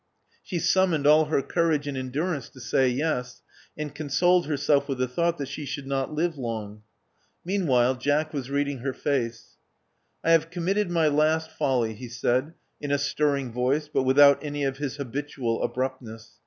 [0.41, 3.43] She summoned all her courage and endurance to say yes,
[3.77, 6.81] and consoled herself with the thought that she should not live long.
[7.45, 9.57] Meanwhile, Jack was read ing her face.
[9.87, 10.23] '*!
[10.25, 14.77] have committed my last folly," he said, in astir ring voice, but without any of
[14.79, 16.31] his habitual abruptness.